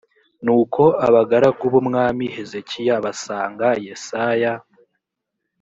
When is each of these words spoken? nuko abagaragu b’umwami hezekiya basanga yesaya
nuko 0.45 0.83
abagaragu 1.07 1.63
b’umwami 1.73 2.25
hezekiya 2.35 2.95
basanga 3.05 3.67
yesaya 3.85 4.53